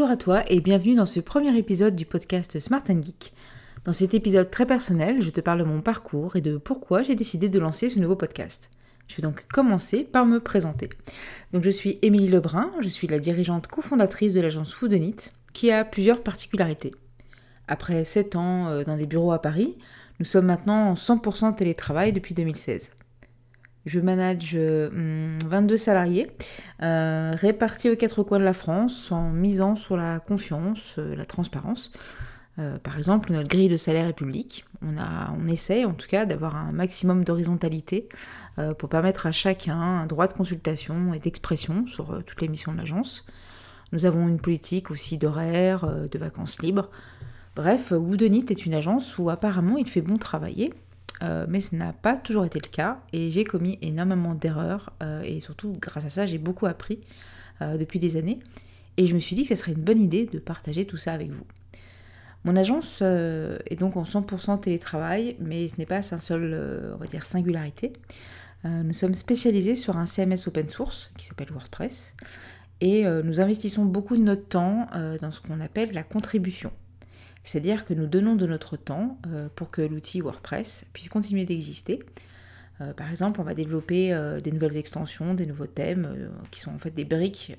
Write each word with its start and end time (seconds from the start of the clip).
Bonjour 0.00 0.12
à 0.12 0.16
toi 0.16 0.44
et 0.50 0.60
bienvenue 0.60 0.94
dans 0.94 1.04
ce 1.04 1.20
premier 1.20 1.54
épisode 1.58 1.94
du 1.94 2.06
podcast 2.06 2.58
Smart 2.58 2.82
Geek. 2.86 3.34
Dans 3.84 3.92
cet 3.92 4.14
épisode 4.14 4.50
très 4.50 4.64
personnel, 4.64 5.20
je 5.20 5.28
te 5.28 5.42
parle 5.42 5.58
de 5.58 5.64
mon 5.64 5.82
parcours 5.82 6.36
et 6.36 6.40
de 6.40 6.56
pourquoi 6.56 7.02
j'ai 7.02 7.14
décidé 7.14 7.50
de 7.50 7.58
lancer 7.58 7.90
ce 7.90 7.98
nouveau 7.98 8.16
podcast. 8.16 8.70
Je 9.08 9.16
vais 9.16 9.22
donc 9.22 9.44
commencer 9.52 10.04
par 10.04 10.24
me 10.24 10.40
présenter. 10.40 10.88
Donc 11.52 11.64
je 11.64 11.68
suis 11.68 11.98
Émilie 12.00 12.28
Lebrun, 12.28 12.72
je 12.80 12.88
suis 12.88 13.08
la 13.08 13.18
dirigeante 13.18 13.66
cofondatrice 13.66 14.32
de 14.32 14.40
l'agence 14.40 14.72
Foodonit 14.72 15.16
qui 15.52 15.70
a 15.70 15.84
plusieurs 15.84 16.22
particularités. 16.22 16.94
Après 17.68 18.02
7 18.02 18.36
ans 18.36 18.68
euh, 18.68 18.84
dans 18.84 18.96
des 18.96 19.04
bureaux 19.04 19.32
à 19.32 19.42
Paris, 19.42 19.76
nous 20.18 20.24
sommes 20.24 20.46
maintenant 20.46 20.92
en 20.92 20.94
100% 20.94 21.56
télétravail 21.56 22.14
depuis 22.14 22.32
2016. 22.32 22.92
Je 23.86 23.98
manage 23.98 24.56
22 24.56 25.74
hum, 25.74 25.76
salariés 25.76 26.30
euh, 26.82 27.32
répartis 27.34 27.88
aux 27.88 27.96
quatre 27.96 28.22
coins 28.22 28.38
de 28.38 28.44
la 28.44 28.52
France 28.52 29.10
en 29.10 29.30
misant 29.30 29.74
sur 29.74 29.96
la 29.96 30.20
confiance, 30.20 30.96
euh, 30.98 31.16
la 31.16 31.24
transparence. 31.24 31.90
Euh, 32.58 32.78
par 32.78 32.98
exemple, 32.98 33.32
notre 33.32 33.48
grille 33.48 33.70
de 33.70 33.78
salaire 33.78 34.06
est 34.06 34.12
publique. 34.12 34.66
On, 34.82 34.98
a, 34.98 35.34
on 35.38 35.46
essaie 35.46 35.86
en 35.86 35.94
tout 35.94 36.08
cas 36.08 36.26
d'avoir 36.26 36.56
un 36.56 36.72
maximum 36.72 37.24
d'horizontalité 37.24 38.08
pour 38.78 38.90
permettre 38.90 39.26
à 39.26 39.32
chacun 39.32 39.78
un 39.78 40.06
droit 40.06 40.26
de 40.26 40.34
consultation 40.34 41.14
et 41.14 41.18
d'expression 41.18 41.86
sur 41.86 42.22
toutes 42.26 42.42
les 42.42 42.48
missions 42.48 42.72
de 42.72 42.76
l'agence. 42.76 43.24
Nous 43.92 44.04
avons 44.04 44.28
une 44.28 44.38
politique 44.38 44.90
aussi 44.90 45.16
d'horaire, 45.16 45.86
de 45.86 46.18
vacances 46.18 46.60
libres. 46.60 46.90
Bref, 47.56 47.92
Woodonit 47.92 48.44
est 48.50 48.66
une 48.66 48.74
agence 48.74 49.16
où 49.16 49.30
apparemment 49.30 49.78
il 49.78 49.86
fait 49.86 50.02
bon 50.02 50.18
travailler 50.18 50.74
euh, 51.22 51.44
mais 51.48 51.60
ce 51.60 51.74
n'a 51.74 51.92
pas 51.92 52.16
toujours 52.16 52.46
été 52.46 52.58
le 52.62 52.68
cas 52.68 53.00
et 53.12 53.30
j'ai 53.30 53.44
commis 53.44 53.78
énormément 53.82 54.34
d'erreurs 54.34 54.90
euh, 55.02 55.22
et 55.22 55.40
surtout 55.40 55.76
grâce 55.78 56.04
à 56.06 56.08
ça 56.08 56.24
j'ai 56.24 56.38
beaucoup 56.38 56.64
appris 56.64 57.00
euh, 57.60 57.76
depuis 57.76 57.98
des 57.98 58.16
années 58.16 58.38
et 58.96 59.06
je 59.06 59.14
me 59.14 59.18
suis 59.18 59.36
dit 59.36 59.42
que 59.42 59.48
ce 59.48 59.54
serait 59.54 59.72
une 59.72 59.82
bonne 59.82 60.00
idée 60.00 60.24
de 60.24 60.38
partager 60.38 60.86
tout 60.86 60.96
ça 60.96 61.12
avec 61.12 61.30
vous. 61.30 61.44
Mon 62.44 62.56
agence 62.56 63.02
est 63.02 63.76
donc 63.78 63.98
en 63.98 64.04
100% 64.04 64.60
télétravail 64.60 65.36
mais 65.40 65.68
ce 65.68 65.76
n'est 65.76 65.84
pas 65.84 66.00
sa 66.00 66.16
seule 66.16 66.90
on 66.94 66.96
va 66.96 67.06
dire 67.06 67.22
singularité. 67.22 67.92
nous 68.64 68.94
sommes 68.94 69.12
spécialisés 69.14 69.74
sur 69.74 69.98
un 69.98 70.06
CMS 70.06 70.46
open 70.46 70.70
source 70.70 71.10
qui 71.18 71.26
s'appelle 71.26 71.50
WordPress 71.50 72.16
et 72.80 73.04
nous 73.04 73.42
investissons 73.42 73.84
beaucoup 73.84 74.16
de 74.16 74.22
notre 74.22 74.48
temps 74.48 74.86
dans 75.20 75.30
ce 75.30 75.42
qu'on 75.42 75.60
appelle 75.60 75.92
la 75.92 76.02
contribution. 76.02 76.72
C'est-à-dire 77.42 77.84
que 77.84 77.94
nous 77.94 78.06
donnons 78.06 78.36
de 78.36 78.46
notre 78.46 78.76
temps 78.76 79.18
euh, 79.26 79.48
pour 79.54 79.70
que 79.70 79.82
l'outil 79.82 80.20
WordPress 80.20 80.86
puisse 80.92 81.08
continuer 81.08 81.44
d'exister. 81.44 82.00
Euh, 82.80 82.92
par 82.92 83.10
exemple, 83.10 83.40
on 83.40 83.44
va 83.44 83.54
développer 83.54 84.12
euh, 84.12 84.40
des 84.40 84.52
nouvelles 84.52 84.76
extensions, 84.76 85.34
des 85.34 85.46
nouveaux 85.46 85.66
thèmes 85.66 86.30
qui 86.50 86.60
sont 86.60 86.74
en 86.74 86.78
fait 86.78 86.90
des 86.90 87.04
briques 87.04 87.58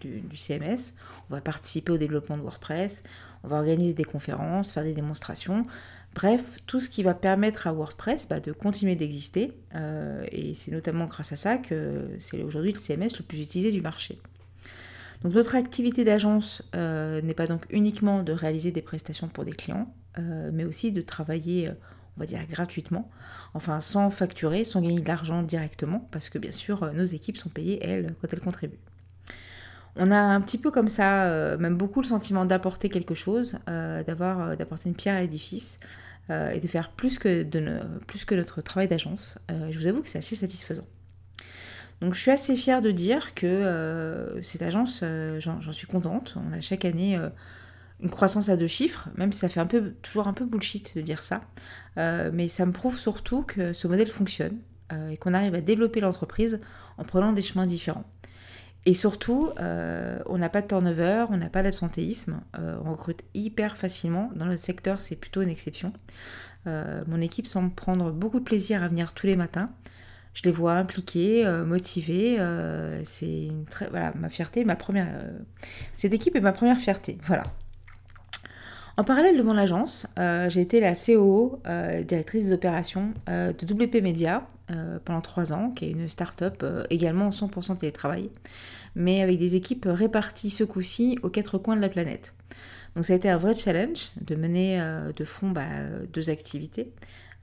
du, 0.00 0.36
CMS. 0.36 0.94
On 1.30 1.34
va 1.34 1.40
participer 1.40 1.92
au 1.92 1.98
développement 1.98 2.36
de 2.36 2.42
WordPress, 2.42 3.02
on 3.42 3.48
va 3.48 3.56
organiser 3.56 3.94
des 3.94 4.04
conférences, 4.04 4.72
faire 4.72 4.84
des 4.84 4.94
démonstrations. 4.94 5.64
Bref, 6.14 6.42
tout 6.66 6.80
ce 6.80 6.88
qui 6.88 7.02
va 7.02 7.12
permettre 7.12 7.66
à 7.66 7.72
WordPress 7.72 8.26
bah, 8.28 8.40
de 8.40 8.52
continuer 8.52 8.96
d'exister. 8.96 9.52
et 10.32 10.54
c'est 10.54 10.70
notamment 10.70 11.04
grâce 11.06 11.32
à 11.32 11.36
ça 11.36 11.58
que 11.58 12.08
c'est 12.18 12.42
aujourd'hui 12.42 12.72
le 12.72 12.78
CMS 12.78 13.18
le 13.18 13.22
plus 13.22 13.40
utilisé 13.40 13.70
du 13.70 13.82
marché. 13.82 14.18
Donc 15.22 15.34
notre 15.34 15.54
activité 15.54 16.04
d'agence 16.04 16.62
euh, 16.74 17.20
n'est 17.22 17.34
pas 17.34 17.46
donc 17.46 17.66
uniquement 17.70 18.22
de 18.22 18.32
réaliser 18.32 18.72
des 18.72 18.82
prestations 18.82 19.28
pour 19.28 19.44
des 19.44 19.52
clients, 19.52 19.92
euh, 20.18 20.50
mais 20.52 20.64
aussi 20.64 20.92
de 20.92 21.00
travailler, 21.02 21.68
euh, 21.68 21.72
on 22.16 22.20
va 22.20 22.26
dire, 22.26 22.40
gratuitement, 22.48 23.10
enfin 23.54 23.80
sans 23.80 24.10
facturer, 24.10 24.64
sans 24.64 24.80
gagner 24.80 25.00
de 25.00 25.08
l'argent 25.08 25.42
directement, 25.42 26.08
parce 26.10 26.28
que 26.28 26.38
bien 26.38 26.52
sûr 26.52 26.92
nos 26.92 27.04
équipes 27.04 27.36
sont 27.36 27.48
payées, 27.48 27.78
elles, 27.82 28.14
quand 28.20 28.28
elles 28.32 28.40
contribuent. 28.40 28.78
On 29.98 30.10
a 30.10 30.18
un 30.18 30.40
petit 30.42 30.58
peu 30.58 30.70
comme 30.70 30.88
ça, 30.88 31.56
même 31.56 31.78
beaucoup 31.78 32.02
le 32.02 32.06
sentiment 32.06 32.44
d'apporter 32.44 32.90
quelque 32.90 33.14
chose, 33.14 33.58
d'avoir, 33.66 34.54
d'apporter 34.54 34.90
une 34.90 34.94
pierre 34.94 35.16
à 35.16 35.22
l'édifice 35.22 35.78
et 36.28 36.60
de 36.60 36.68
faire 36.68 36.90
plus 36.90 37.18
que, 37.18 37.42
de 37.44 37.80
plus 38.06 38.26
que 38.26 38.34
notre 38.34 38.60
travail 38.60 38.88
d'agence. 38.88 39.38
je 39.70 39.78
vous 39.78 39.86
avoue 39.86 40.02
que 40.02 40.10
c'est 40.10 40.18
assez 40.18 40.36
satisfaisant. 40.36 40.84
Donc 42.00 42.14
je 42.14 42.20
suis 42.20 42.30
assez 42.30 42.56
fière 42.56 42.82
de 42.82 42.90
dire 42.90 43.34
que 43.34 43.46
euh, 43.46 44.42
cette 44.42 44.62
agence, 44.62 45.00
euh, 45.02 45.40
j'en 45.40 45.72
suis 45.72 45.86
contente. 45.86 46.36
On 46.36 46.52
a 46.52 46.60
chaque 46.60 46.84
année 46.84 47.16
euh, 47.16 47.30
une 48.00 48.10
croissance 48.10 48.48
à 48.48 48.56
deux 48.56 48.66
chiffres, 48.66 49.08
même 49.16 49.32
si 49.32 49.40
ça 49.40 49.48
fait 49.48 49.60
un 49.60 49.66
peu, 49.66 49.94
toujours 50.02 50.28
un 50.28 50.34
peu 50.34 50.44
bullshit 50.44 50.94
de 50.96 51.00
dire 51.00 51.22
ça. 51.22 51.42
mais 51.96 52.48
ça 52.48 52.66
me 52.66 52.72
prouve 52.72 52.98
surtout 52.98 53.42
que 53.42 53.72
ce 53.72 53.88
modèle 53.88 54.10
fonctionne 54.10 54.58
et 55.10 55.16
qu'on 55.16 55.34
arrive 55.34 55.54
à 55.54 55.60
développer 55.62 56.00
l'entreprise 56.00 56.60
en 56.98 57.04
prenant 57.04 57.32
des 57.32 57.40
chemins 57.40 57.64
différents. 57.64 58.04
Et 58.84 58.92
surtout, 58.92 59.50
on 59.58 60.38
n'a 60.38 60.50
pas 60.50 60.60
de 60.60 60.66
turnover, 60.66 61.24
on 61.30 61.38
n'a 61.38 61.48
pas 61.48 61.62
d'absentéisme, 61.62 62.42
on 62.58 62.92
recrute 62.92 63.24
hyper 63.32 63.78
facilement. 63.78 64.30
Dans 64.36 64.44
notre 64.44 64.62
secteur, 64.62 65.00
c'est 65.00 65.16
plutôt 65.16 65.40
une 65.40 65.48
exception. 65.48 65.94
mon 66.66 67.22
équipe 67.22 67.46
semble 67.46 67.70
prendre 67.70 68.12
beaucoup 68.12 68.40
de 68.40 68.44
plaisir 68.44 68.82
à 68.82 68.88
venir 68.88 69.14
tous 69.14 69.26
les 69.26 69.36
matins 69.36 69.70
je 70.36 70.42
les 70.42 70.50
vois 70.50 70.74
impliqués, 70.74 71.46
euh, 71.46 71.64
motivés. 71.64 72.36
Euh, 72.38 73.00
c'est 73.04 73.48
ma 73.90 74.28
fierté, 74.28 74.66
ma 74.66 74.76
première. 74.76 75.08
Euh, 75.08 75.38
cette 75.96 76.12
équipe 76.12 76.36
est 76.36 76.40
ma 76.40 76.52
première 76.52 76.76
fierté. 76.76 77.16
Voilà. 77.22 77.44
En 78.98 79.04
parallèle 79.04 79.36
de 79.36 79.42
mon 79.42 79.56
agence, 79.56 80.06
j'ai 80.16 80.62
été 80.62 80.80
la 80.80 80.94
COO, 80.94 81.60
directrice 82.08 82.44
des 82.44 82.52
opérations 82.52 83.12
de 83.26 83.74
WP 83.74 84.02
Media 84.02 84.46
pendant 85.04 85.20
trois 85.20 85.52
ans, 85.52 85.70
qui 85.70 85.84
est 85.84 85.90
une 85.90 86.08
start-up 86.08 86.64
également 86.88 87.26
en 87.26 87.30
100% 87.30 87.76
télétravail, 87.76 88.30
mais 88.94 89.20
avec 89.20 89.38
des 89.38 89.54
équipes 89.54 89.86
réparties 89.86 90.48
ce 90.48 90.64
coup-ci 90.64 91.18
aux 91.22 91.28
quatre 91.28 91.58
coins 91.58 91.76
de 91.76 91.82
la 91.82 91.90
planète. 91.90 92.32
Donc 92.94 93.04
ça 93.04 93.12
a 93.12 93.16
été 93.16 93.28
un 93.28 93.36
vrai 93.36 93.54
challenge 93.54 94.12
de 94.18 94.34
mener 94.34 94.82
de 95.14 95.24
front 95.26 95.50
bah, 95.50 95.66
deux 96.14 96.30
activités. 96.30 96.90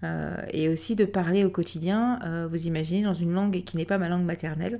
Euh, 0.03 0.35
et 0.51 0.69
aussi 0.69 0.95
de 0.95 1.05
parler 1.05 1.43
au 1.45 1.49
quotidien, 1.49 2.19
euh, 2.23 2.47
vous 2.49 2.67
imaginez, 2.67 3.03
dans 3.03 3.13
une 3.13 3.33
langue 3.33 3.63
qui 3.63 3.77
n'est 3.77 3.85
pas 3.85 3.97
ma 3.97 4.09
langue 4.09 4.25
maternelle, 4.25 4.79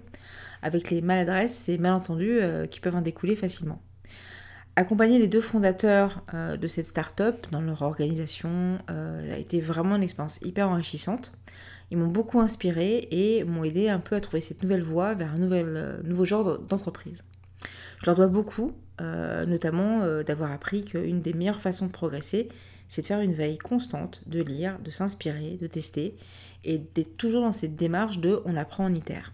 avec 0.62 0.90
les 0.90 1.02
maladresses 1.02 1.70
et 1.70 1.78
malentendus 1.78 2.40
euh, 2.42 2.66
qui 2.66 2.80
peuvent 2.80 2.96
en 2.96 3.02
découler 3.02 3.36
facilement. 3.36 3.82
Accompagner 4.76 5.20
les 5.20 5.28
deux 5.28 5.42
fondateurs 5.42 6.24
de 6.34 6.68
cette 6.68 6.88
start-up 6.88 7.46
dans 7.52 7.62
leur 7.62 7.84
organisation 7.84 8.80
a 8.88 9.38
été 9.38 9.60
vraiment 9.60 9.98
une 9.98 10.02
expérience 10.02 10.40
hyper 10.42 10.68
enrichissante. 10.68 11.32
Ils 11.92 11.98
m'ont 12.00 12.08
beaucoup 12.08 12.40
inspiré 12.40 13.08
et 13.12 13.44
m'ont 13.44 13.64
aidé 13.64 13.90
un 13.90 14.00
peu 14.00 14.16
à 14.16 14.20
trouver 14.20 14.42
cette 14.42 14.64
nouvelle 14.64 14.82
voie 14.82 15.14
vers 15.14 15.36
un 15.36 15.38
nouveau 15.38 16.26
genre 16.26 16.58
d'entreprise. 16.58 17.24
Je 18.00 18.06
leur 18.06 18.16
dois 18.16 18.28
beaucoup, 18.28 18.74
notamment 19.00 20.22
d'avoir 20.24 20.52
appris 20.52 20.84
qu'une 20.84 21.22
des 21.22 21.34
meilleures 21.34 21.60
façons 21.60 21.88
de 21.88 21.92
progresser, 21.92 22.50
c'est 22.88 23.02
de 23.02 23.08
faire 23.08 23.22
une 23.22 23.34
veille 23.34 23.58
constante, 23.58 24.22
de 24.28 24.42
lire, 24.42 24.78
de 24.84 24.92
s'inspirer, 24.92 25.58
de 25.62 25.68
tester, 25.68 26.16
et 26.64 26.78
d'être 26.78 27.18
toujours 27.18 27.42
dans 27.42 27.52
cette 27.52 27.76
démarche 27.76 28.20
de 28.20 28.42
on 28.46 28.56
apprend, 28.56 28.86
on 28.86 28.94
itère. 28.94 29.34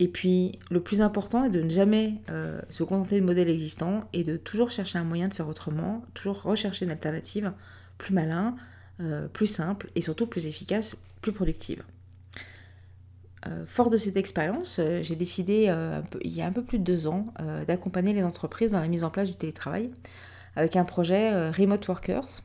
Et 0.00 0.08
puis, 0.08 0.58
le 0.70 0.80
plus 0.80 1.02
important 1.02 1.44
est 1.44 1.50
de 1.50 1.60
ne 1.60 1.68
jamais 1.68 2.14
euh, 2.30 2.60
se 2.70 2.82
contenter 2.82 3.20
de 3.20 3.26
modèles 3.26 3.50
existants 3.50 4.08
et 4.14 4.24
de 4.24 4.38
toujours 4.38 4.70
chercher 4.70 4.98
un 4.98 5.04
moyen 5.04 5.28
de 5.28 5.34
faire 5.34 5.46
autrement, 5.46 6.02
toujours 6.14 6.42
rechercher 6.42 6.86
une 6.86 6.90
alternative 6.90 7.52
plus 7.98 8.14
malin, 8.14 8.56
euh, 9.00 9.28
plus 9.28 9.46
simple 9.46 9.90
et 9.94 10.00
surtout 10.00 10.26
plus 10.26 10.46
efficace, 10.46 10.96
plus 11.20 11.32
productive. 11.32 11.82
Fort 13.66 13.90
de 13.90 13.96
cette 13.96 14.16
expérience, 14.16 14.80
j'ai 15.02 15.16
décidé 15.16 15.74
il 16.22 16.32
y 16.32 16.42
a 16.42 16.46
un 16.46 16.52
peu 16.52 16.62
plus 16.62 16.78
de 16.78 16.84
deux 16.84 17.06
ans 17.06 17.26
d'accompagner 17.66 18.12
les 18.12 18.22
entreprises 18.22 18.72
dans 18.72 18.80
la 18.80 18.88
mise 18.88 19.04
en 19.04 19.10
place 19.10 19.28
du 19.28 19.34
télétravail 19.34 19.90
avec 20.56 20.76
un 20.76 20.84
projet 20.84 21.50
Remote 21.50 21.86
Workers. 21.88 22.42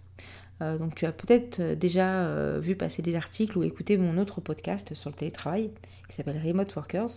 donc 0.62 0.96
tu 0.96 1.06
as 1.06 1.12
peut-être 1.12 1.62
déjà 1.74 2.60
vu 2.60 2.76
passer 2.76 3.02
des 3.02 3.16
articles 3.16 3.58
ou 3.58 3.64
écouté 3.64 3.98
mon 3.98 4.18
autre 4.18 4.40
podcast 4.40 4.94
sur 4.94 5.10
le 5.10 5.16
télétravail 5.16 5.72
qui 6.08 6.16
s'appelle 6.16 6.42
Remote 6.44 6.74
Workers. 6.76 7.10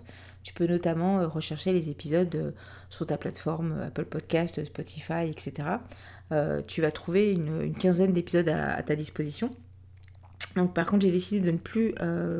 Tu 0.42 0.54
peux 0.54 0.66
notamment 0.66 1.20
euh, 1.20 1.28
rechercher 1.28 1.72
les 1.72 1.90
épisodes 1.90 2.34
euh, 2.34 2.52
sur 2.88 3.06
ta 3.06 3.18
plateforme 3.18 3.72
euh, 3.72 3.86
Apple 3.88 4.04
Podcast, 4.04 4.64
Spotify, 4.64 5.28
etc. 5.28 5.68
tu 6.66 6.82
vas 6.82 6.90
trouver 6.90 7.32
une, 7.32 7.74
quinzaine 7.74 8.12
d'épisodes 8.12 8.48
à, 8.48 8.82
ta 8.82 8.94
disposition. 8.96 9.50
Par 10.66 10.86
contre, 10.86 11.02
j'ai 11.02 11.12
décidé 11.12 11.40
de 11.40 11.50
ne 11.50 11.58
plus 11.58 11.94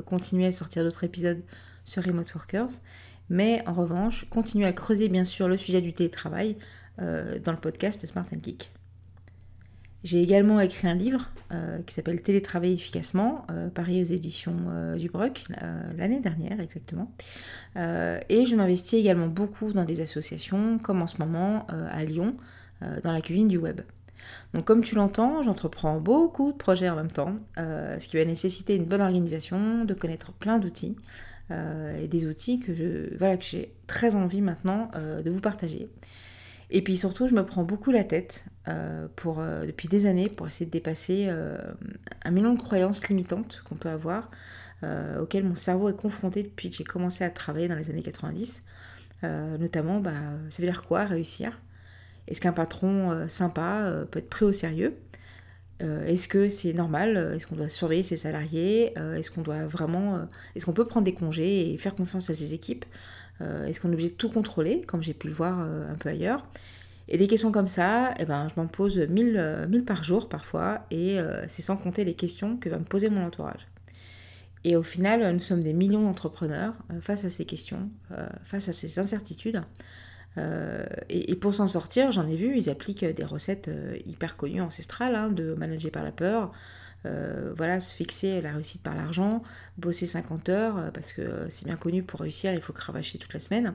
continuer 0.07 0.47
à 0.47 0.53
sortir 0.53 0.85
d'autres 0.85 1.05
épisodes 1.05 1.43
sur 1.85 2.05
Remote 2.05 2.33
Workers, 2.35 2.69
mais 3.31 3.63
en 3.67 3.73
revanche, 3.73 4.27
continuer 4.31 4.67
à 4.67 4.73
creuser 4.73 5.09
bien 5.09 5.25
sûr 5.25 5.49
le 5.49 5.57
sujet 5.57 5.81
du 5.81 5.93
télétravail 5.93 6.57
dans 6.99 7.53
le 7.53 7.59
podcast 7.61 8.05
Smart 8.07 8.27
and 8.35 8.41
Geek. 8.43 8.73
J'ai 10.05 10.23
également 10.23 10.61
écrit 10.61 10.87
un 10.87 10.95
livre 10.95 11.31
euh, 11.53 11.83
qui 11.83 11.93
s'appelle 11.93 12.23
Télétravailler 12.23 12.75
efficacement, 12.75 13.45
euh, 13.51 13.69
pareil 13.69 14.01
aux 14.01 14.07
éditions 14.07 14.57
euh, 14.69 14.97
du 14.97 15.11
l'année 15.97 16.21
dernière 16.21 16.61
exactement. 16.61 17.11
et 17.77 18.47
je 18.47 18.55
m'investis 18.55 19.01
également 19.01 19.27
beaucoup 19.27 19.73
dans 19.73 19.85
des 19.85 20.01
associations, 20.01 20.79
comme 20.79 21.03
en 21.03 21.07
ce 21.07 21.19
moment 21.19 21.67
à 21.69 22.05
Lyon, 22.05 22.33
dans 23.03 23.13
la 23.13 23.21
cuisine 23.21 23.49
du 23.49 23.57
web. 23.57 23.81
Donc 24.55 24.65
comme 24.65 24.83
tu 24.83 24.95
l'entends, 24.95 25.43
j'entreprends 25.43 26.01
beaucoup 26.01 26.53
de 26.53 26.57
projets 26.57 26.89
en 26.89 26.97
même 26.97 27.11
temps, 27.11 27.37
ce 27.57 28.09
qui 28.09 28.17
va 28.17 28.25
nécessiter 28.25 28.77
une 28.77 28.85
bonne 28.85 29.01
organisation, 29.01 29.85
de 29.85 29.95
connaître 29.95 30.33
plein 30.33 30.59
d'outils, 30.59 30.97
et 31.51 32.09
des 32.09 32.27
outils 32.27 32.61
que 32.61 32.73
je 32.75 33.17
voilà, 33.17 33.37
j'ai 33.41 33.73
très 33.87 34.15
envie 34.15 34.41
maintenant 34.41 34.91
de 34.95 35.31
vous 35.31 35.41
partager. 35.41 35.89
Et 36.71 36.83
puis 36.83 36.97
surtout, 36.97 37.27
je 37.29 37.35
me 37.35 37.45
prends 37.45 37.65
beaucoup 37.65 37.91
la 37.91 38.05
tête 38.05 38.45
euh, 38.69 39.09
pour, 39.17 39.41
euh, 39.41 39.65
depuis 39.65 39.89
des 39.89 40.07
années 40.07 40.29
pour 40.29 40.47
essayer 40.47 40.67
de 40.67 40.71
dépasser 40.71 41.27
euh, 41.29 41.57
un 42.25 42.31
million 42.31 42.53
de 42.53 42.61
croyances 42.61 43.09
limitantes 43.09 43.63
qu'on 43.65 43.77
peut 43.77 43.89
avoir, 43.89 44.31
auxquelles 45.21 45.43
mon 45.43 45.57
cerveau 45.57 45.89
est 45.89 45.97
confronté 45.97 46.45
depuis 46.45 46.71
que 46.71 46.77
j'ai 46.77 46.85
commencé 46.85 47.25
à 47.25 47.31
travailler 47.31 47.67
dans 47.67 47.75
les 47.75 47.91
années 47.91 48.03
90. 48.03 48.63
notamment, 49.59 49.99
bah, 49.99 50.13
ça 50.51 50.63
veut 50.63 50.69
dire 50.69 50.85
quoi 50.85 51.05
réussir? 51.05 51.59
Est-ce 52.29 52.41
qu'un 52.41 52.53
patron 52.53 53.27
sympa 53.29 54.05
peut 54.11 54.21
être 54.21 54.29
pris 54.29 54.45
au 54.45 54.53
sérieux 54.53 54.95
Est-ce 55.81 56.29
que 56.29 56.49
c'est 56.49 56.73
normal 56.73 57.33
Est-ce 57.35 57.47
qu'on 57.47 57.57
doit 57.57 57.69
surveiller 57.69 58.03
ses 58.03 58.19
salariés 58.19 58.93
Est-ce 59.17 59.31
qu'on 59.31 59.43
doit 59.43 59.67
vraiment, 59.67 60.29
est-ce 60.55 60.67
qu'on 60.67 60.73
peut 60.73 60.87
prendre 60.87 61.05
des 61.05 61.15
congés 61.15 61.73
et 61.73 61.79
faire 61.79 61.95
confiance 61.95 62.29
à 62.29 62.35
ses 62.35 62.55
équipes 62.55 62.85
euh, 63.41 63.67
est-ce 63.67 63.81
qu'on 63.81 63.91
est 63.91 63.95
obligé 63.95 64.11
de 64.11 64.15
tout 64.15 64.31
contrôler, 64.31 64.81
comme 64.83 65.03
j'ai 65.03 65.15
pu 65.15 65.29
le 65.29 65.33
voir 65.33 65.61
euh, 65.61 65.91
un 65.91 65.95
peu 65.95 66.09
ailleurs 66.09 66.47
Et 67.09 67.19
des 67.19 67.29
questions 67.29 67.53
comme 67.53 67.69
ça, 67.69 68.15
eh 68.19 68.25
ben, 68.25 68.49
je 68.49 68.61
m'en 68.61 68.67
pose 68.67 68.99
1000, 68.99 69.37
euh, 69.37 69.83
par 69.87 70.03
jour 70.03 70.29
parfois, 70.29 70.87
et 70.91 71.19
c'est 71.47 71.63
sans 71.63 71.77
compter 71.77 72.05
les 72.05 72.15
questions 72.15 72.57
que 72.57 72.69
va 72.69 72.79
me 72.79 72.85
poser 72.85 73.09
mon 73.11 73.25
entourage. 73.25 73.67
Et 74.65 74.75
au 74.75 74.83
final, 74.83 75.33
nous 75.33 75.41
sommes 75.41 75.63
des 75.63 75.73
millions 75.73 76.03
d'entrepreneurs 76.03 76.75
face 77.01 77.25
à 77.25 77.31
ces 77.31 77.45
questions, 77.45 77.91
face 78.43 78.69
à 78.69 78.73
ces 78.73 78.99
incertitudes. 78.99 79.63
Et, 81.09 81.35
pour 81.35 81.53
s'en 81.53 81.67
sortir, 81.67 82.13
j'en 82.13 82.29
ai 82.29 82.37
vu, 82.37 82.57
ils 82.57 82.71
appliquent 82.71 83.05
des 83.05 83.25
recettes 83.25 83.69
hyper 84.07 84.37
connues 84.37 84.61
ancestrales 84.61 85.17
hein, 85.17 85.31
de 85.31 85.55
manager 85.55 85.91
par 85.91 86.05
la 86.05 86.13
peur, 86.13 86.53
euh, 87.07 87.53
voilà, 87.57 87.79
se 87.81 87.95
fixer 87.95 88.41
la 88.41 88.53
réussite 88.53 88.83
par 88.83 88.95
l'argent, 88.95 89.43
bosser 89.77 90.07
50 90.07 90.49
heures, 90.49 90.79
euh, 90.79 90.91
parce 90.91 91.13
que 91.13 91.47
c'est 91.49 91.65
bien 91.65 91.77
connu, 91.77 92.03
pour 92.03 92.21
réussir, 92.21 92.53
il 92.53 92.61
faut 92.61 92.73
cravacher 92.73 93.19
toute 93.19 93.33
la 93.33 93.41
semaine. 93.41 93.75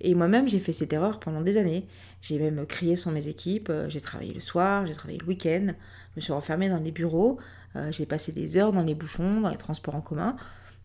Et 0.00 0.14
moi-même, 0.14 0.48
j'ai 0.48 0.58
fait 0.58 0.72
cette 0.72 0.92
erreur 0.92 1.20
pendant 1.20 1.42
des 1.42 1.56
années. 1.58 1.86
J'ai 2.22 2.38
même 2.38 2.66
crié 2.66 2.96
sur 2.96 3.12
mes 3.12 3.28
équipes, 3.28 3.68
euh, 3.70 3.88
j'ai 3.88 4.00
travaillé 4.00 4.34
le 4.34 4.40
soir, 4.40 4.84
j'ai 4.86 4.94
travaillé 4.94 5.18
le 5.18 5.26
week-end, 5.26 5.66
je 5.68 6.16
me 6.16 6.20
suis 6.20 6.32
renfermée 6.32 6.68
dans 6.68 6.78
les 6.78 6.92
bureaux, 6.92 7.38
j'ai 7.90 8.06
passé 8.06 8.32
des 8.32 8.56
heures 8.56 8.72
dans 8.72 8.82
les 8.82 8.94
bouchons, 8.94 9.42
dans 9.42 9.50
les 9.50 9.58
transports 9.58 9.94
en 9.94 10.00
commun. 10.00 10.34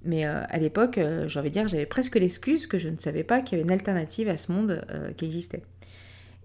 Mais 0.03 0.23
à 0.23 0.57
l'époque, 0.57 0.99
j'ai 1.27 1.39
envie 1.39 1.51
de 1.51 1.67
j'avais 1.67 1.85
presque 1.85 2.15
l'excuse 2.15 2.65
que 2.65 2.79
je 2.79 2.89
ne 2.89 2.97
savais 2.97 3.23
pas 3.23 3.41
qu'il 3.41 3.57
y 3.57 3.61
avait 3.61 3.67
une 3.67 3.71
alternative 3.71 4.29
à 4.29 4.37
ce 4.37 4.51
monde 4.51 4.83
qui 5.15 5.25
existait. 5.25 5.61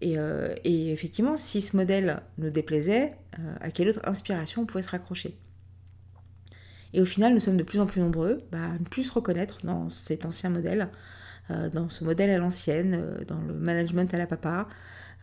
Euh, 0.05 0.55
et, 0.64 0.93
effectivement, 0.93 1.37
si 1.37 1.62
ce 1.62 1.76
modèle 1.76 2.20
nous 2.38 2.50
déplaisait, 2.50 3.14
euh, 3.38 3.55
à 3.61 3.70
quelle 3.70 3.88
autre 3.88 4.00
inspiration 4.05 4.62
on 4.62 4.67
pouvait 4.67 4.82
se 4.82 4.91
raccrocher? 4.91 5.37
Et 6.93 7.00
au 7.00 7.05
final, 7.05 7.35
nous 7.35 7.41
sommes 7.41 7.56
de 7.56 7.62
plus 7.62 7.81
en 7.81 7.87
plus 7.87 8.00
nombreux 8.00 8.43
bah, 8.53 8.58
à 8.75 8.79
ne 8.79 8.85
plus 8.85 9.05
se 9.05 9.12
reconnaître 9.12 9.59
dans 9.64 9.91
cet 9.91 10.25
ancien 10.25 10.50
modèle, 10.50 10.88
euh, 11.50 11.69
dans 11.70 11.88
ce 11.88 12.05
modèle 12.05 12.31
à 12.31 12.38
l'ancienne, 12.38 13.02
dans 13.26 13.41
le 13.41 13.55
management 13.55 14.12
à 14.14 14.19
la 14.19 14.26
papa. 14.26 14.69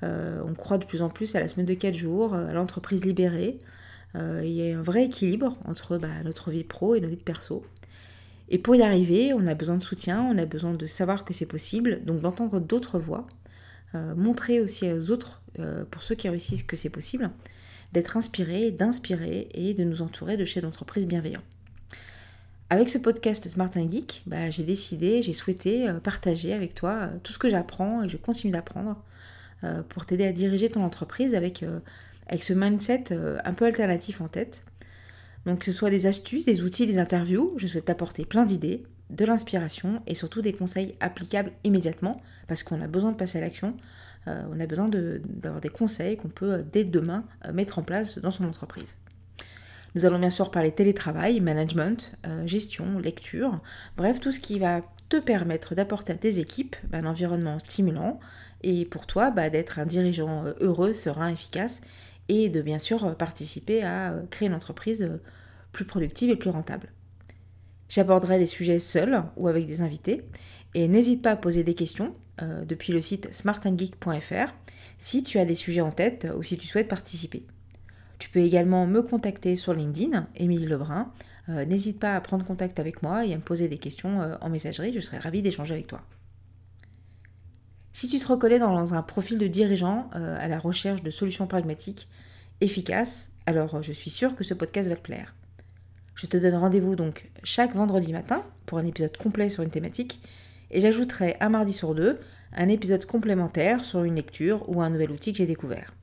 on 0.01 0.53
croit 0.53 0.77
de 0.77 0.85
plus 0.85 1.01
en 1.01 1.09
plus 1.09 1.35
à 1.35 1.39
la 1.39 1.47
semaine 1.47 1.65
de 1.65 1.73
4 1.73 1.95
jours, 1.95 2.33
à 2.33 2.51
l'entreprise 2.53 3.05
libérée. 3.05 3.59
il 4.15 4.51
y 4.51 4.71
a 4.71 4.77
un 4.77 4.81
vrai 4.81 5.05
équilibre 5.05 5.57
entre 5.65 5.97
bah, 5.97 6.09
notre 6.25 6.51
vie 6.51 6.65
pro 6.65 6.95
et 6.95 6.99
notre 6.99 7.15
vie 7.15 7.23
perso. 7.23 7.63
Et 8.49 8.57
pour 8.57 8.75
y 8.75 8.81
arriver, 8.81 9.33
on 9.33 9.47
a 9.47 9.55
besoin 9.55 9.77
de 9.77 9.83
soutien, 9.83 10.21
on 10.21 10.37
a 10.37 10.45
besoin 10.45 10.73
de 10.73 10.85
savoir 10.85 11.25
que 11.25 11.33
c'est 11.33 11.45
possible, 11.45 12.03
donc 12.05 12.21
d'entendre 12.21 12.59
d'autres 12.59 12.99
voix 12.99 13.25
euh, 13.95 14.15
montrer 14.15 14.59
aussi 14.59 14.91
aux 14.91 15.11
autres, 15.11 15.43
euh, 15.59 15.83
pour 15.91 16.01
ceux 16.01 16.15
qui 16.15 16.27
réussissent, 16.27 16.63
que 16.63 16.75
c'est 16.75 16.89
possible, 16.89 17.29
d'être 17.91 18.17
inspiré, 18.17 18.71
d'inspirer 18.71 19.49
et 19.53 19.75
de 19.75 19.83
nous 19.83 20.01
entourer 20.01 20.35
de 20.35 20.45
chefs 20.45 20.63
d'entreprise 20.63 21.05
bienveillants. 21.05 21.43
Avec 22.71 22.89
ce 22.89 22.97
podcast 22.97 23.47
Smart 23.47 23.69
Geek, 23.71 24.23
bah, 24.25 24.49
j'ai 24.49 24.63
décidé, 24.63 25.21
j'ai 25.21 25.31
souhaité 25.31 25.87
euh, 25.87 25.99
partager 25.99 26.53
avec 26.53 26.73
toi 26.73 27.09
tout 27.21 27.33
ce 27.33 27.37
que 27.37 27.49
j'apprends 27.49 28.01
et 28.01 28.07
que 28.07 28.13
je 28.13 28.17
continue 28.17 28.51
d'apprendre 28.51 29.01
pour 29.87 30.05
t'aider 30.05 30.25
à 30.25 30.33
diriger 30.33 30.67
ton 30.67 30.83
entreprise 30.83 31.35
avec, 31.35 31.63
avec 32.27 32.43
ce 32.43 32.51
mindset 32.51 33.17
un 33.45 33.53
peu 33.53 33.63
alternatif 33.63 34.19
en 34.19 34.27
tête. 34.27 34.65
Donc 35.45 35.59
que 35.59 35.65
ce 35.65 35.71
soit 35.71 35.89
des 35.89 36.05
astuces, 36.05 36.45
des 36.45 36.61
outils, 36.61 36.87
des 36.87 36.97
interviews, 36.97 37.53
je 37.57 37.67
souhaite 37.67 37.85
t'apporter 37.85 38.25
plein 38.25 38.45
d'idées 38.45 38.83
de 39.09 39.25
l'inspiration 39.25 40.01
et 40.07 40.15
surtout 40.15 40.41
des 40.41 40.53
conseils 40.53 40.95
applicables 40.99 41.51
immédiatement 41.63 42.21
parce 42.47 42.63
qu'on 42.63 42.81
a 42.81 42.87
besoin 42.87 43.11
de 43.11 43.17
passer 43.17 43.37
à 43.37 43.41
l'action. 43.41 43.75
Euh, 44.27 44.43
on 44.51 44.59
a 44.59 44.65
besoin 44.65 44.89
d'avoir 44.89 45.61
des 45.61 45.69
conseils 45.69 46.17
qu'on 46.17 46.29
peut 46.29 46.53
euh, 46.53 46.63
dès 46.71 46.83
demain 46.83 47.25
euh, 47.45 47.53
mettre 47.53 47.79
en 47.79 47.83
place 47.83 48.17
dans 48.17 48.31
son 48.31 48.45
entreprise. 48.45 48.95
Nous 49.95 50.05
allons 50.05 50.17
bien 50.17 50.31
sûr 50.31 50.49
parler 50.49 50.71
télétravail, 50.71 51.39
management, 51.39 52.17
gestion, 52.45 52.97
lecture, 52.97 53.61
bref, 53.95 54.19
tout 54.19 54.31
ce 54.31 54.39
qui 54.39 54.57
va 54.57 54.81
te 55.09 55.17
permettre 55.17 55.75
d'apporter 55.75 56.13
à 56.13 56.15
tes 56.15 56.39
équipes 56.39 56.75
bah, 56.89 56.97
un 56.97 57.05
environnement 57.05 57.59
stimulant 57.59 58.19
et 58.63 58.85
pour 58.85 59.05
toi 59.05 59.29
bah, 59.29 59.51
d'être 59.51 59.77
un 59.77 59.85
dirigeant 59.85 60.45
heureux, 60.61 60.93
serein, 60.93 61.27
efficace 61.27 61.81
et 62.27 62.49
de 62.49 62.63
bien 62.63 62.79
sûr 62.79 63.15
participer 63.17 63.83
à 63.83 64.15
créer 64.31 64.47
une 64.47 64.55
entreprise 64.55 65.11
plus 65.73 65.83
productive 65.83 66.29
et 66.29 66.37
plus 66.37 66.49
rentable. 66.49 66.93
J'aborderai 67.89 68.39
les 68.39 68.45
sujets 68.45 68.79
seuls 68.79 69.23
ou 69.35 69.47
avec 69.47 69.65
des 69.65 69.81
invités. 69.81 70.23
Et 70.73 70.87
n'hésite 70.87 71.21
pas 71.21 71.31
à 71.31 71.35
poser 71.35 71.63
des 71.63 71.75
questions 71.75 72.13
euh, 72.41 72.65
depuis 72.65 72.93
le 72.93 73.01
site 73.01 73.31
smartandgeek.fr 73.31 74.53
si 74.97 75.21
tu 75.21 75.37
as 75.37 75.45
des 75.45 75.55
sujets 75.55 75.81
en 75.81 75.91
tête 75.91 76.27
ou 76.35 76.41
si 76.41 76.57
tu 76.57 76.67
souhaites 76.67 76.87
participer. 76.87 77.45
Tu 78.17 78.29
peux 78.29 78.39
également 78.39 78.87
me 78.87 79.01
contacter 79.03 79.55
sur 79.55 79.73
LinkedIn, 79.73 80.27
Émilie 80.35 80.65
Lebrun. 80.65 81.11
Euh, 81.49 81.65
n'hésite 81.65 81.99
pas 81.99 82.15
à 82.15 82.21
prendre 82.21 82.45
contact 82.45 82.79
avec 82.79 83.03
moi 83.03 83.25
et 83.25 83.33
à 83.33 83.37
me 83.37 83.43
poser 83.43 83.67
des 83.67 83.77
questions 83.77 84.21
euh, 84.21 84.35
en 84.41 84.49
messagerie, 84.49 84.93
je 84.93 84.99
serai 84.99 85.17
ravie 85.19 85.41
d'échanger 85.41 85.73
avec 85.73 85.87
toi. 85.87 86.01
Si 87.91 88.07
tu 88.07 88.17
te 88.17 88.25
reconnais 88.25 88.57
dans 88.57 88.95
un 88.95 89.03
profil 89.03 89.37
de 89.37 89.45
dirigeant 89.45 90.09
à 90.13 90.47
la 90.47 90.57
recherche 90.57 91.03
de 91.03 91.11
solutions 91.11 91.45
pragmatiques, 91.45 92.09
efficaces, 92.59 93.31
alors 93.45 93.83
je 93.83 93.91
suis 93.91 94.09
sûre 94.09 94.35
que 94.35 94.43
ce 94.43 94.55
podcast 94.55 94.89
va 94.89 94.95
te 94.95 95.01
plaire. 95.01 95.35
Je 96.15 96.27
te 96.27 96.37
donne 96.37 96.55
rendez-vous 96.55 96.95
donc 96.95 97.29
chaque 97.43 97.75
vendredi 97.75 98.13
matin 98.13 98.43
pour 98.65 98.77
un 98.77 98.85
épisode 98.85 99.17
complet 99.17 99.49
sur 99.49 99.63
une 99.63 99.69
thématique 99.69 100.21
et 100.71 100.81
j'ajouterai 100.81 101.37
un 101.39 101.49
mardi 101.49 101.73
sur 101.73 101.95
deux 101.95 102.19
un 102.55 102.69
épisode 102.69 103.05
complémentaire 103.05 103.83
sur 103.83 104.03
une 104.03 104.15
lecture 104.15 104.67
ou 104.69 104.81
un 104.81 104.89
nouvel 104.89 105.11
outil 105.11 105.31
que 105.31 105.39
j'ai 105.39 105.45
découvert. 105.45 105.93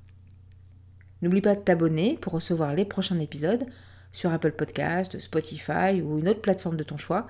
N'oublie 1.23 1.40
pas 1.40 1.55
de 1.55 1.61
t'abonner 1.61 2.19
pour 2.21 2.33
recevoir 2.33 2.75
les 2.75 2.85
prochains 2.85 3.21
épisodes 3.21 3.67
sur 4.12 4.33
Apple 4.33 4.52
Podcast, 4.52 5.21
Spotify 5.21 6.02
ou 6.02 6.19
une 6.19 6.29
autre 6.29 6.40
plateforme 6.40 6.76
de 6.76 6.83
ton 6.83 6.97
choix 6.97 7.26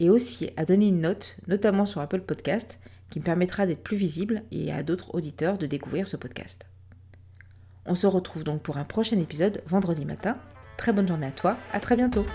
et 0.00 0.08
aussi 0.08 0.50
à 0.56 0.64
donner 0.64 0.88
une 0.88 1.00
note, 1.00 1.36
notamment 1.46 1.86
sur 1.86 2.00
Apple 2.00 2.22
Podcast, 2.22 2.80
qui 3.10 3.20
me 3.20 3.24
permettra 3.24 3.66
d'être 3.66 3.82
plus 3.82 3.96
visible 3.96 4.42
et 4.50 4.72
à 4.72 4.82
d'autres 4.82 5.14
auditeurs 5.14 5.58
de 5.58 5.66
découvrir 5.66 6.08
ce 6.08 6.16
podcast. 6.16 6.66
On 7.84 7.94
se 7.94 8.06
retrouve 8.06 8.44
donc 8.44 8.62
pour 8.62 8.78
un 8.78 8.84
prochain 8.84 9.18
épisode 9.18 9.62
vendredi 9.66 10.04
matin 10.04 10.38
Très 10.76 10.92
bonne 10.92 11.06
journée 11.06 11.26
à 11.28 11.30
toi, 11.30 11.56
à 11.72 11.80
très 11.80 11.96
bientôt 11.96 12.26